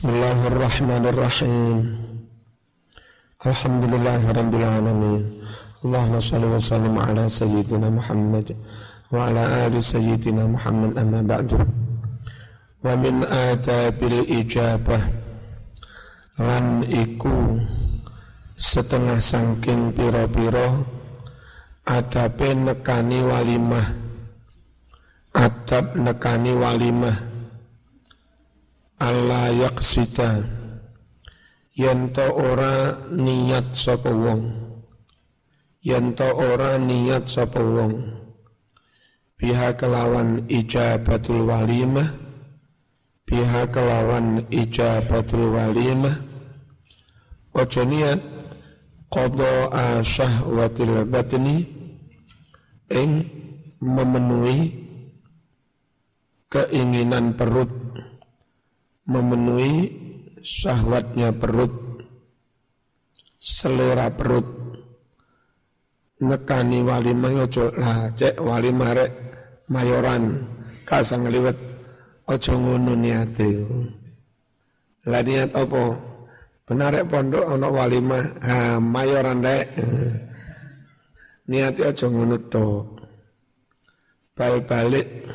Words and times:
بسم 0.00 0.05
الله 0.13 0.39
الرحمن 0.53 1.03
الرحيم 1.09 1.77
الحمد 3.49 3.83
لله 3.93 4.21
رب 4.29 4.53
العالمين 4.61 5.21
اللهم 5.81 6.15
صل 6.21 6.43
وسلم 6.45 6.93
على 7.01 7.25
سيدنا 7.25 7.89
محمد 7.89 8.47
وعلى 9.09 9.43
آل 9.65 9.73
سيدنا 9.81 10.45
محمد 10.53 10.91
أما 11.01 11.21
بعد 11.25 11.49
ومن 12.85 13.15
آداب 13.25 13.97
الإجابة 13.97 14.99
lan 16.37 16.85
iku 16.85 17.57
setengah 18.61 19.17
sangking 19.17 19.97
piro-piro 19.97 20.85
adabe 21.89 22.53
nekani 22.53 23.25
walimah 23.25 23.97
adab 25.33 25.97
nekani 25.97 26.53
walimah 26.53 27.17
Allah 29.01 29.49
yaksita 29.49 30.45
yen 31.73 32.13
to 32.13 32.21
ora 32.21 33.01
niat 33.09 33.73
sapa 33.73 34.13
wong. 34.13 34.53
Yen 35.81 36.13
to 36.13 36.29
ora 36.29 36.77
niat 36.77 37.25
sapa 37.25 37.57
wong. 37.57 37.97
Biha 39.41 39.73
kelawan 39.73 40.45
ijabatul 40.45 41.49
walimah. 41.49 42.13
Biha 43.25 43.65
kelawan 43.73 44.45
ijabatul 44.53 45.57
walimah. 45.57 46.21
Ojo 47.57 47.81
niat 47.81 48.21
qada 49.09 50.05
syahwatil 50.05 51.09
batni. 51.09 51.65
Ing 52.93 53.25
memenuhi 53.81 54.77
keinginan 56.53 57.33
perut 57.33 57.80
memenuhi 59.11 59.75
syahwatnya 60.39 61.35
perut, 61.35 61.73
selera 63.35 64.07
perut, 64.15 64.47
nekani 66.21 66.85
walimah 66.85 67.49
ojo 67.49 67.73
lah 67.73 68.13
cek 68.13 68.37
walimah 68.37 68.93
rek 68.93 69.11
mayoran 69.73 70.45
kasang 70.85 71.25
liwet 71.27 71.57
ojo 72.29 72.53
ngono 72.55 72.93
niate. 72.93 73.49
Lah 75.09 75.21
niat 75.25 75.51
apa? 75.57 75.97
Benar 76.69 76.89
rek 76.93 77.09
pondok 77.09 77.45
ana 77.49 77.67
walimah 77.67 78.23
ha 78.45 78.77
mayoran 78.77 79.41
rek. 79.41 79.65
Niate 81.49 81.81
ojo 81.89 82.05
ngono 82.07 82.37
to 82.47 82.65
bal 84.37 84.61
balik 84.63 85.27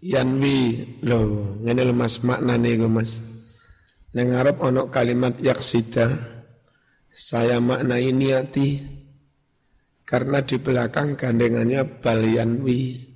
yanwi 0.00 0.88
lo 1.04 1.18
ngene 1.60 1.82
lho 1.84 1.94
Mas 1.94 2.24
maknane 2.24 2.68
iku 2.72 2.88
Mas. 2.88 3.20
Neng 4.10 4.34
Arab 4.34 4.58
ono 4.64 4.90
kalimat 4.90 5.38
yaksida 5.38 6.10
saya 7.06 7.62
maknai 7.62 8.10
niati 8.10 8.82
karena 10.02 10.42
di 10.42 10.58
belakang 10.58 11.14
gandengannya 11.14 11.86
balianwi 12.02 13.06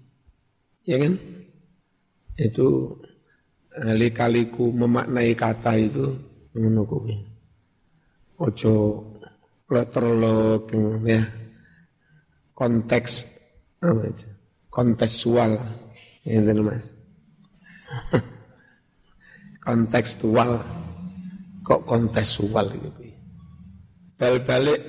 ya 0.87 0.97
kan? 1.03 1.15
Itu 2.39 2.99
kali-kaliku 3.75 4.71
memaknai 4.71 5.35
kata 5.35 5.75
itu 5.75 6.07
ngono 6.55 6.87
kuwi 6.87 7.17
ojo 8.39 8.75
letterlock 9.67 10.71
ya. 11.03 11.23
Konteks 12.55 13.27
kontekstual 14.71 15.59
itu 16.25 16.63
mas. 16.65 16.97
Kontekstual. 19.65 20.61
Kok 21.65 21.81
kontekstual 21.89 22.69
gitu. 22.73 23.01
Bal 24.21 24.41
balik 24.45 24.81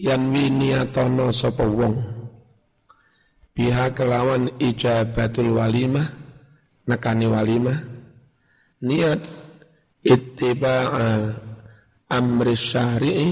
yan 0.00 0.32
winiatono 0.32 1.28
sapa 1.30 1.62
wong 1.62 1.94
biha 3.52 3.92
kelawan 3.92 4.48
ijabatul 4.56 5.60
walimah 5.60 6.08
nekani 6.88 7.28
walimah 7.28 7.78
niat 8.80 9.20
ittiba'a 10.00 11.36
amri 12.08 12.54
syari'i 12.56 13.30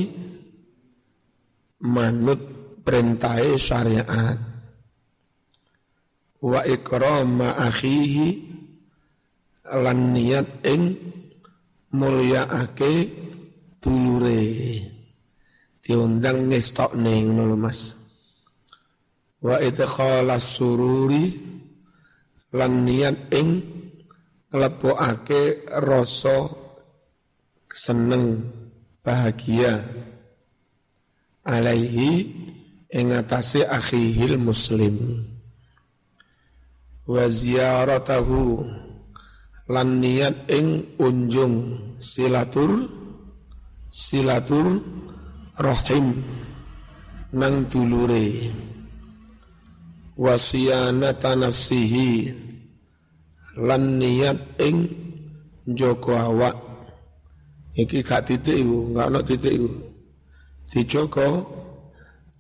manut 1.83 2.41
perintahe 2.85 3.57
syariat 3.57 4.37
wa 6.39 6.63
ikrama 6.63 7.59
akhihi 7.59 8.29
lan 9.69 10.15
niat 10.15 10.63
ing 10.65 10.95
mulyaake 11.93 12.93
dulure. 13.83 14.45
Diundang 15.83 16.53
ngestokne 16.53 17.15
ngono 17.27 17.57
Mas. 17.57 17.97
Wa 19.41 19.63
idkhalas 19.63 20.59
sururi 20.59 21.39
lan 22.53 22.85
niat 22.85 23.33
ing 23.33 23.49
nglebokake 24.53 25.69
rasa 25.81 26.49
seneng 27.73 28.45
bahagia. 29.01 29.85
Alaihi 31.49 32.13
ing 32.93 33.07
atase 33.17 33.65
akhihil 33.65 34.37
muslim 34.37 35.25
wa 37.09 37.25
ziyaratahu 37.25 38.61
lan 39.73 39.89
niat 40.05 40.45
ing 40.53 40.97
unjung 41.01 41.57
silatur 41.97 42.85
silatur 43.89 44.85
rahim 45.57 46.21
nang 47.33 47.69
dulure. 47.69 48.53
Wasiyanata 50.19 51.39
nafsihi 51.39 52.35
lan 53.55 54.03
niat 54.03 54.59
ing 54.59 54.77
joko 55.79 56.13
awak. 56.19 56.57
Iki 57.79 58.03
gak 58.03 58.27
titik 58.27 58.59
iku 58.59 58.91
gak 58.91 59.07
ono 59.15 59.21
titik 59.23 59.55
iku. 59.55 59.71
Dijogo 60.69 61.29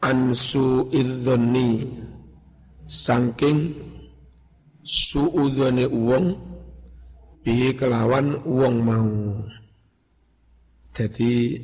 ansu 0.02 0.90
idzoni 0.90 1.86
saking 2.84 3.78
suudone 4.88 5.84
uang 5.84 6.26
bihi 7.44 7.76
kelawan 7.76 8.40
uang 8.48 8.76
mau. 8.80 9.12
Jadi 10.96 11.60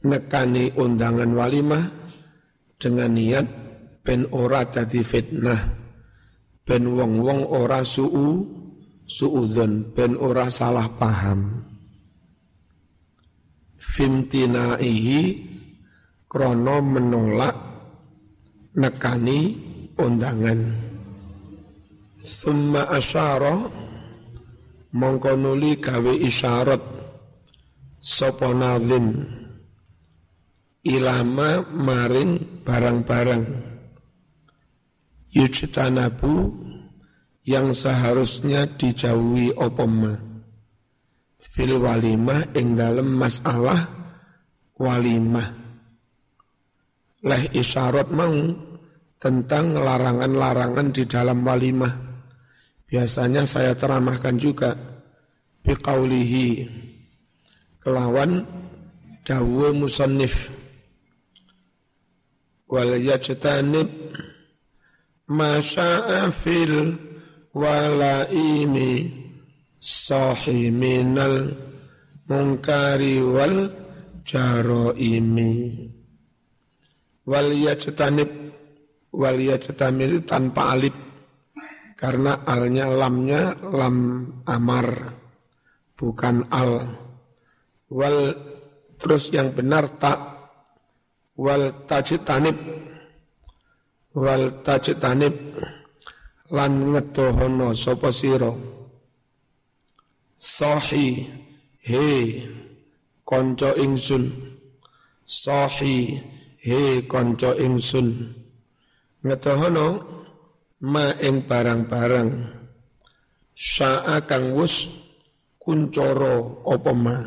nekani 0.00 0.72
undangan 0.72 1.30
walimah 1.36 1.84
dengan 2.80 3.12
niat 3.12 3.46
ben 4.00 4.24
ora 4.32 4.64
dadi 4.64 5.04
fitnah. 5.04 5.76
Ben 6.64 6.88
wong-wong 6.88 7.44
ora 7.44 7.84
suu 7.84 8.48
suudon 9.04 9.92
ben 9.92 10.16
ora 10.16 10.48
salah 10.48 10.88
paham. 10.96 11.60
Fimtinaihi 13.80 15.20
krono 16.24 16.78
menolak 16.84 17.56
nekani 18.76 19.38
undangan 19.98 20.89
Summa 22.20 22.84
asyara 22.92 23.64
mongko 24.92 25.40
nuli 25.40 25.80
gawe 25.80 26.12
isyarat 26.20 26.84
sapa 27.96 28.52
nazim 28.52 29.24
ilama 30.84 31.64
maring 31.64 32.60
barang-barang. 32.60 33.44
Yujtanabu 35.32 36.52
yang 37.48 37.72
seharusnya 37.72 38.68
dijauhi 38.68 39.56
opoma 39.56 40.20
fil 41.40 41.80
walimah 41.80 42.52
ing 42.52 42.76
dalem 42.76 43.16
masalah 43.16 43.88
walimah. 44.76 45.56
Leh 47.24 47.44
isyarat 47.56 48.12
mau 48.12 48.34
tentang 49.16 49.72
larangan-larangan 49.72 50.92
di 50.92 51.04
dalam 51.08 51.44
walimah 51.44 52.09
Biasanya 52.90 53.46
saya 53.46 53.70
ceramahkan 53.78 54.34
juga 54.34 54.74
biqaulihi 55.62 56.66
kelawan 57.78 58.42
dawu 59.22 59.70
musannif. 59.70 60.50
Wal 62.66 62.98
yajtanib 62.98 63.86
ma 65.30 65.62
sya'a 65.62 66.34
fil 66.34 66.98
walaimi 67.54 69.06
sahi 69.78 70.74
minal 70.74 71.54
munkari 72.26 73.22
wal 73.22 73.70
jaroimi. 74.26 75.54
Wal 77.22 77.54
yajtanib 77.54 78.30
wal 79.14 79.38
yajtanib 79.38 80.26
tanpa 80.26 80.74
alif 80.74 81.09
karena 82.00 82.48
alnya 82.48 82.88
lamnya 82.88 83.60
lam 83.60 84.24
amar 84.48 84.88
bukan 86.00 86.48
al. 86.48 86.96
Wal 87.92 88.32
terus 88.96 89.28
yang 89.28 89.52
benar 89.52 90.00
tak. 90.00 90.16
Wal 91.36 91.84
tajitanib. 91.84 92.56
Wal 94.16 94.64
tajitanib. 94.64 95.36
Lan 96.56 96.96
ngetohono 96.96 97.76
sapa 97.76 98.08
sira? 98.08 98.48
Sahi 100.40 101.28
he 101.84 102.08
konco 103.28 103.76
ingsun. 103.76 104.56
Sahi 105.28 106.16
he 106.64 107.04
konco 107.04 107.52
ingsun. 107.60 108.08
Ngetohono 109.20 110.09
ma 110.80 111.12
ing 111.20 111.44
barang-barang. 111.44 112.30
Sa'a 113.52 114.24
kang 114.24 114.56
wus 114.56 114.88
kuncoro 115.60 116.64
apa 116.64 116.92
ma? 116.96 117.18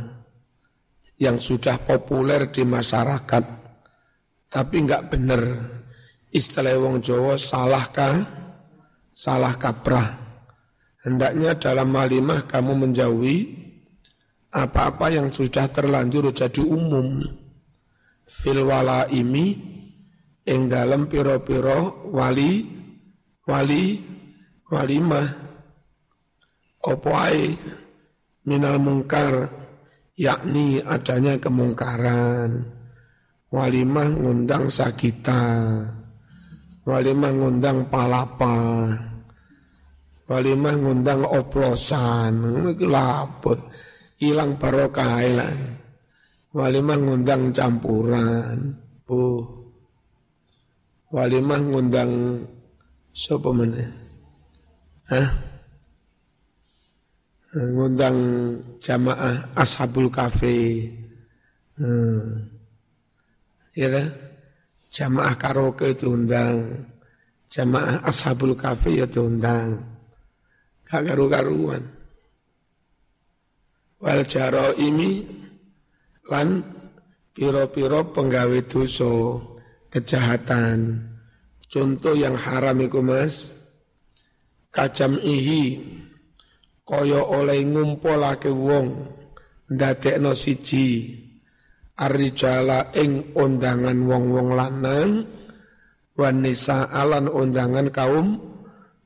Yang 1.21 1.53
sudah 1.53 1.77
populer 1.85 2.49
di 2.49 2.65
masyarakat. 2.65 3.43
Tapi 4.49 4.75
enggak 4.81 5.13
benar 5.13 5.43
istilah 6.33 6.73
wong 6.81 6.97
Jawa 7.05 7.37
salahkah? 7.37 8.41
Salah 9.13 9.53
kaprah. 9.61 10.09
Hendaknya 11.05 11.53
dalam 11.53 11.93
malimah 11.93 12.49
kamu 12.49 12.73
menjauhi 12.73 13.37
apa-apa 14.49 15.13
yang 15.13 15.29
sudah 15.29 15.69
terlanjur 15.69 16.33
jadi 16.33 16.65
umum. 16.65 17.21
Fil 18.25 18.65
walaimi 18.65 19.53
ing 20.49 20.61
dalam 20.65 21.05
piro-piro 21.05 22.09
wali 22.09 22.72
wali 23.43 23.99
walimah 24.71 25.27
opo 26.83 27.11
minal 28.43 28.77
mungkar 28.79 29.47
yakni 30.19 30.83
adanya 30.83 31.39
kemungkaran. 31.39 32.83
Walimah 33.53 34.09
ngundang 34.17 34.65
sakita 34.65 35.45
walimah 36.89 37.31
ngundang 37.37 37.85
palapa 37.85 38.89
walimah 40.25 40.73
ngundang 40.73 41.21
oplosan 41.21 42.33
laput 42.81 43.61
hilang 44.17 44.57
barokah 44.57 45.21
ilang 45.21 45.59
walimah 46.49 46.97
ngundang 46.97 47.53
campuran 47.53 48.73
bu. 49.05 49.45
Walimah 51.13 51.61
ngundang 51.61 52.41
Siapa 53.13 53.53
mana? 53.53 53.85
Hah? 55.05 55.29
Ngundang 57.53 58.17
jamaah 58.81 59.53
Ashabul 59.53 60.09
Kafe. 60.09 60.89
Hmm. 61.77 62.49
Ya 63.77 63.93
kan? 63.93 64.09
Jamaah 64.89 65.37
karaoke 65.37 65.93
itu 65.93 66.09
undang. 66.09 66.89
Jamaah 67.53 68.01
Ashabul 68.01 68.57
Kafe 68.57 68.97
ya 68.97 69.05
undang. 69.21 69.77
Gak 70.89 71.05
karu-karuan. 71.05 71.85
Wal 74.01 74.25
jaro 74.25 74.73
ini 74.81 75.21
lan 76.33 76.65
piro-piro 77.29 78.09
penggawe 78.09 78.59
dosa 78.65 79.37
kejahatan 79.93 81.12
Contoh 81.73 82.13
yang 82.13 82.37
haram 82.37 82.85
iku 82.85 83.01
Mas, 83.01 83.49
kacam 84.69 85.17
ihi. 85.17 85.81
Kaya 86.85 87.25
oleh 87.25 87.65
ngumpulake 87.65 88.53
wong 88.53 89.09
ndadekno 89.73 90.37
siji. 90.37 91.17
Arrijala 91.97 92.93
ing 92.93 93.33
undangan 93.33 93.97
wong-wong 94.05 94.49
lanang 94.53 95.25
wanisa 96.13 96.93
alan 96.93 97.25
undangan 97.25 97.89
kaum 97.89 98.37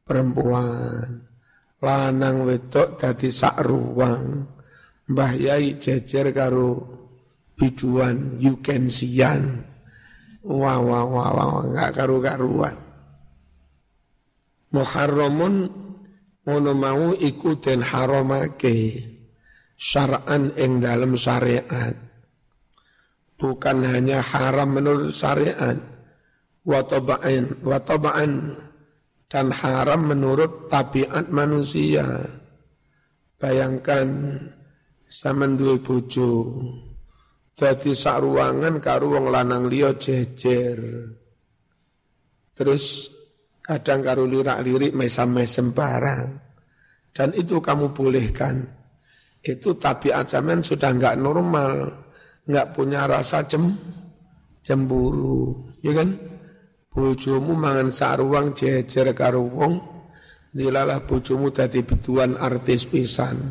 perempuan. 0.03 1.23
Lanang 1.79 2.43
wedok 2.43 2.99
dadi 2.99 3.31
sak 3.31 3.63
ruang. 3.63 4.43
Mbah 5.07 5.33
Yai 5.39 5.79
jejer 5.79 6.35
karo 6.35 6.83
biduan 7.55 8.35
you 8.43 8.59
can 8.59 8.91
sian 8.91 9.63
Wah, 10.47 10.79
wah, 10.79 11.03
wah, 11.03 11.29
wah, 11.35 11.59
enggak 11.67 11.91
karu-karuan. 11.99 12.79
Muharramun 14.71 15.67
ngono 16.47 16.71
mau 16.71 17.11
iku 17.11 17.59
den 17.59 17.83
haramake 17.83 19.03
syar'an 19.75 20.55
ing 20.55 20.79
dalam 20.79 21.19
syariat. 21.19 21.91
Bukan 23.35 23.83
hanya 23.85 24.23
haram 24.23 24.71
menurut 24.71 25.11
syariat, 25.11 25.77
wa 26.63 26.79
taba'an, 26.79 27.61
wa 27.61 27.77
taba'an 27.83 28.55
dan 29.27 29.51
haram 29.51 30.01
menurut 30.07 30.71
tabiat 30.71 31.27
manusia. 31.27 32.23
Bayangkan 33.35 34.39
sama 35.11 35.45
dua 35.51 35.77
bojo 35.77 36.55
jadi 37.57 37.91
sak 37.97 38.21
ruangan 38.21 38.77
karo 38.77 39.17
wong 39.17 39.33
lanang 39.33 39.65
liya 39.65 39.97
jejer. 39.97 40.77
Terus 42.53 43.09
kadang 43.65 44.05
karo 44.05 44.29
lirak-lirik 44.29 44.93
mesam-mesem 44.93 45.73
barang. 45.73 46.27
Dan 47.09 47.33
itu 47.33 47.57
kamu 47.57 47.97
bolehkan. 47.97 48.61
Itu 49.41 49.73
tabiat 49.73 50.29
zaman 50.29 50.61
sudah 50.61 50.93
enggak 50.93 51.17
normal. 51.17 51.97
Enggak 52.45 52.77
punya 52.77 53.09
rasa 53.09 53.41
cem, 53.49 53.73
cemburu. 54.61 55.65
Ya 55.81 55.97
kan? 55.97 56.13
Bojomu 56.93 57.57
mangan 57.57 57.89
sak 57.89 58.21
ruang 58.21 58.53
jejer 58.53 59.09
karo 59.17 59.41
wong. 59.49 59.81
Dilalah 60.53 61.01
bojomu 61.09 61.49
dadi 61.49 61.81
betuan 61.81 62.37
artis 62.37 62.85
pisan. 62.85 63.49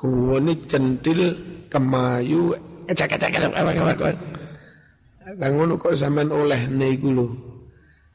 Kuwone 0.00 0.64
centil 0.64 1.20
kemayu 1.68 2.73
ecek 2.88 3.16
ecek 3.16 3.32
ecek 3.40 3.52
lah 5.34 5.48
ngono 5.48 5.80
kok 5.80 5.96
zaman 5.96 6.28
oleh 6.28 6.68
niku 6.68 7.08
lho. 7.08 7.28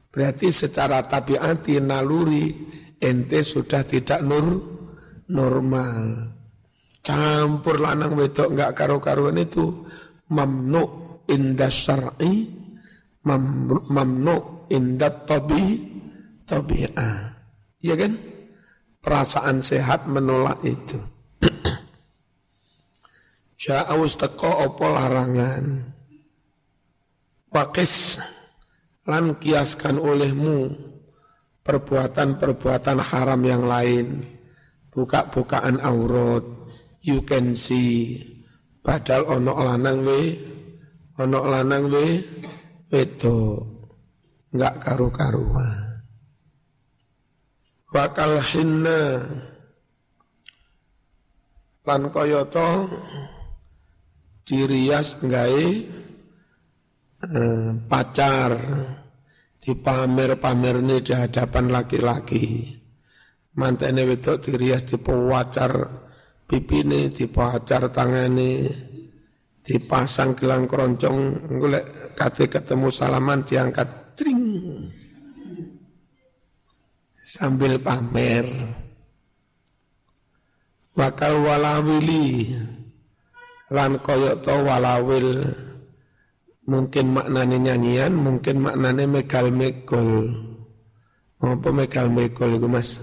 Berarti 0.09 0.53
secara 0.53 1.05
tabiati 1.05 1.81
naluri 1.81 2.53
ente 3.01 3.41
sudah 3.41 3.81
tidak 3.85 4.21
nur 4.21 4.45
normal. 5.29 6.33
Campur 7.01 7.81
lanang 7.81 8.13
wedok 8.13 8.53
enggak 8.53 8.75
karo-karuan 8.77 9.41
itu 9.41 9.89
mamnu 10.29 10.83
inda 11.25 11.69
syar'i 11.73 12.45
mamnu 13.25 14.69
inda 14.69 15.09
tabi 15.25 15.81
tabi'ah. 16.45 17.17
Ya 17.81 17.95
kan? 17.97 18.17
Perasaan 18.99 19.63
sehat 19.63 20.05
menolak 20.11 20.59
itu. 20.67 20.99
Ja'awus 23.59 24.15
teko 24.15 24.71
opo 24.71 24.87
larangan. 24.87 25.83
Wakis 27.51 28.23
lan 29.03 29.35
kiaskan 29.35 29.99
olehmu 29.99 30.71
perbuatan-perbuatan 31.67 33.03
haram 33.03 33.41
yang 33.43 33.67
lain. 33.67 34.23
Buka-bukaan 34.95 35.83
aurat, 35.83 36.41
you 37.03 37.19
can 37.27 37.51
see. 37.59 38.23
Padahal 38.79 39.27
onok 39.37 39.59
lanang 39.59 40.07
we, 40.07 40.39
onok 41.19 41.45
lanang 41.51 41.91
we, 41.91 42.23
wedo. 42.87 43.67
Enggak 44.55 44.81
karu-karuan. 44.81 45.99
Bakal 47.91 48.39
hinna 48.39 49.25
lan 51.83 52.01
koyoto 52.13 52.85
dirias 54.49 55.21
gawe 55.21 55.67
eh, 57.21 57.69
pacar 57.85 58.51
dipamer-pamer 59.61 60.81
ini 60.81 61.05
di 61.05 61.13
hadapan 61.13 61.69
laki-laki. 61.69 62.73
Mantene 63.61 64.01
wedok 64.09 64.41
dirias 64.41 64.89
dipawacar 64.89 65.73
pipine, 66.49 67.13
dipawacar 67.13 67.93
tangane, 67.93 68.65
dipasang 69.61 70.33
gelang 70.33 70.65
keroncong, 70.65 71.45
golek 71.61 72.17
kate 72.17 72.49
ketemu 72.49 72.89
salaman 72.89 73.45
diangkat 73.45 74.17
tring. 74.17 74.41
Sambil 77.21 77.77
pamer. 77.77 78.49
Wakal 80.97 81.45
walawili 81.45 82.57
lan 83.73 84.01
koyok 84.01 84.41
to 84.45 84.55
walawil. 84.65 85.29
Mungkin 86.69 87.09
maknane 87.09 87.57
nyanyian 87.57 88.13
mungkin 88.13 88.61
maknane 88.61 89.09
megal 89.09 89.49
megol 89.49 90.29
apa 91.39 91.71
megal 91.71 92.11
megol 92.11 92.59
itu 92.59 92.67
mas? 92.67 92.99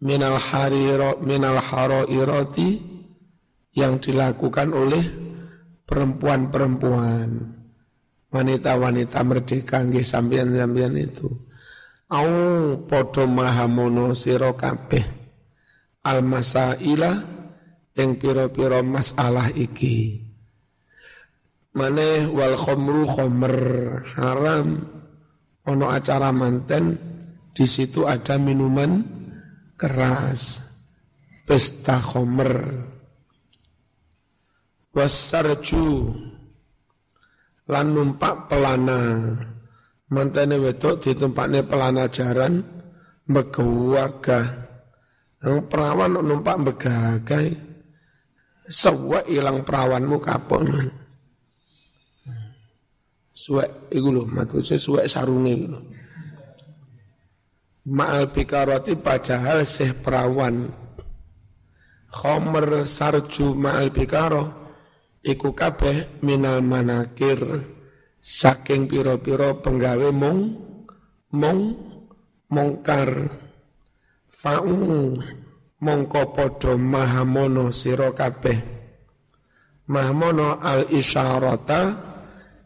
Minal 0.00 0.40
hariro 0.40 1.20
minal 1.20 1.60
haroirati 1.60 2.80
yang 3.76 4.00
dilakukan 4.00 4.72
oleh 4.72 5.04
perempuan-perempuan. 5.84 7.28
Wanita-wanita 8.28 9.20
merdeka 9.24 9.84
nggih 9.84 10.04
sampeyan-sampeyan 10.04 10.96
itu. 10.96 11.28
Au 12.08 12.28
padha 12.88 13.24
mahamono 13.28 14.16
sira 14.16 14.52
kabeh. 14.56 15.04
Al 16.08 16.24
masaila 16.24 17.37
ing 17.98 18.14
pira-pira 18.14 18.78
masalah 18.80 19.50
iki. 19.50 20.22
Maneh 21.74 22.30
wal 22.30 22.54
khamru 22.54 23.04
khamr 23.04 23.54
haram. 24.14 24.68
Ono 25.68 25.84
acara 25.90 26.32
manten 26.32 26.96
di 27.52 27.66
situ 27.68 28.06
ada 28.08 28.38
minuman 28.40 29.04
keras. 29.74 30.62
Pesta 31.44 31.98
khamr 31.98 32.52
wasarju. 34.94 36.14
Lan 37.68 37.86
numpak 37.92 38.48
pelana. 38.48 39.02
Mantene 40.08 40.56
wedok 40.56 41.04
ditumpakne 41.04 41.68
pelana 41.68 42.08
jaran 42.08 42.64
megawaga 43.28 44.40
yang 45.44 45.68
perawan 45.68 46.16
numpak 46.24 46.56
megagai 46.56 47.67
Sewa 48.68 49.24
ilang 49.24 49.64
perawanmu 49.64 50.16
kapok. 50.20 50.60
Suwek 53.32 53.88
iku 53.88 54.08
lho, 54.12 54.22
maksudnya 54.28 54.76
suwek 54.76 55.08
sarunge 55.08 55.52
iku. 55.56 55.78
Ma'al 57.88 58.28
bikaroti 58.28 58.92
padahal 59.00 59.64
seh 59.64 59.96
perawan. 59.96 60.68
Khomer 62.12 62.84
sarju 62.84 63.56
ma'al 63.56 63.88
bikaro 63.88 64.44
iku 65.24 65.56
kabeh 65.56 66.20
minal 66.24 66.60
manakir 66.60 67.40
saking 68.20 68.88
piro-piro 68.88 69.60
penggawe 69.64 70.08
mong 70.12 70.40
mong 71.36 71.60
mongkar 72.48 73.28
fa'u 74.28 75.16
mongko 75.78 76.34
padha 76.34 76.74
mahamono 76.74 77.70
sira 77.70 78.10
kabeh. 78.10 78.58
Mahamono 79.88 80.60
al 80.60 80.90
isyarata 80.92 81.96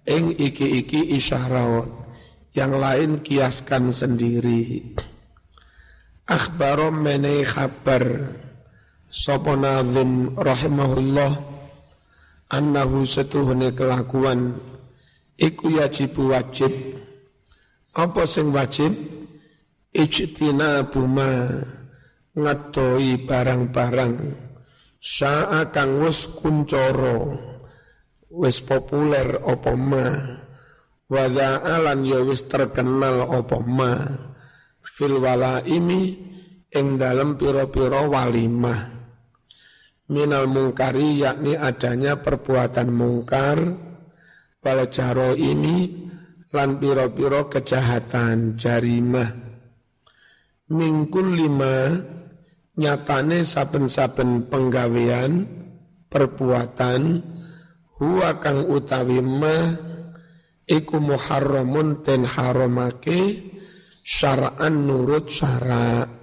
ing 0.08 0.34
iki-iki 0.34 1.14
isyarat 1.14 1.86
yang 2.56 2.76
lain 2.76 3.22
kiaskan 3.22 3.94
sendiri. 3.94 4.96
Akhbaro 6.26 6.90
mene 6.90 7.46
khabar. 7.46 8.34
Sapa 9.12 9.54
nazim 9.54 10.32
rahimahullah? 10.34 11.32
Annahu 12.48 13.04
setuhune 13.04 13.76
kelakuan. 13.76 14.56
Iku 15.36 15.78
yajib 15.78 16.16
wajib. 16.16 16.72
Apa 17.92 18.24
sing 18.24 18.50
wajib? 18.56 18.96
Ijtina 19.92 20.88
buma 20.88 21.60
ngadoi 22.32 23.20
barang-barang. 23.28 24.14
Saa 25.02 25.66
kang 25.74 25.98
wis 26.06 26.30
kuncoro 26.30 27.34
wis 28.32 28.64
populer 28.64 29.42
apa 29.42 29.72
ma? 29.74 30.06
Wa 31.10 31.28
alan 31.60 32.06
ya 32.08 32.22
wis 32.24 32.48
terkenal 32.48 33.28
apa 33.28 33.58
ma? 33.60 33.92
Fil 34.82 35.18
walaimi 35.20 36.02
ing 36.72 36.86
dalem 36.96 37.36
pira-pira 37.36 38.08
walimah. 38.08 38.80
Minal 40.12 40.48
mungkari 40.48 41.24
yakni 41.24 41.54
adanya 41.56 42.20
perbuatan 42.20 42.88
mungkar 42.90 43.58
wal 44.62 44.80
jaro 44.88 45.34
ini 45.34 46.08
lan 46.52 46.78
pira-pira 46.78 47.48
kejahatan 47.48 48.54
jarimah. 48.60 49.30
Mingkul 50.72 51.36
lima 51.36 51.76
nyatane 52.76 53.44
saben-saben 53.44 54.48
penggawean 54.48 55.48
perbuatan 56.08 57.24
huwa 58.00 58.36
kang 58.40 58.68
utawi 58.68 59.20
ma 59.24 59.72
iku 60.68 60.96
muharramun 61.00 62.04
ten 62.04 62.28
haramake 62.28 63.52
syara'an 64.04 64.88
nurut 64.88 65.32
syara' 65.32 66.20